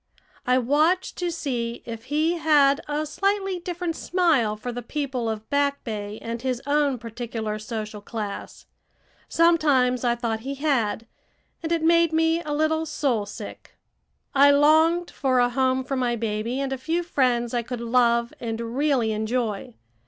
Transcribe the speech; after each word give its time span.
I 0.47 0.57
watched 0.57 1.15
to 1.17 1.29
see 1.31 1.83
if 1.85 2.05
he 2.05 2.39
had 2.39 2.81
a 2.87 3.05
slightly 3.05 3.59
different 3.59 3.95
smile 3.95 4.55
for 4.55 4.71
the 4.71 4.81
people 4.81 5.29
of 5.29 5.47
Back 5.51 5.83
Bay 5.83 6.17
and 6.23 6.41
his 6.41 6.59
own 6.65 6.97
particular 6.97 7.59
social 7.59 8.01
class; 8.01 8.65
sometimes 9.29 10.03
I 10.03 10.15
thought 10.15 10.39
he 10.39 10.55
had, 10.55 11.05
and 11.61 11.71
it 11.71 11.83
made 11.83 12.13
me 12.13 12.41
a 12.41 12.51
little 12.51 12.87
soul 12.87 13.27
sick. 13.27 13.77
I 14.33 14.49
longed 14.49 15.11
for 15.11 15.37
a 15.37 15.49
home 15.49 15.83
for 15.83 15.95
my 15.95 16.15
baby 16.15 16.59
and 16.59 16.73
a 16.73 16.79
few 16.79 17.03
friends 17.03 17.53
I 17.53 17.61
could 17.61 17.79
love 17.79 18.33
and 18.39 18.59
really 18.59 19.11
enjoy. 19.11 19.75